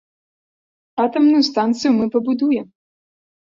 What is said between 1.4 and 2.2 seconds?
станцыю мы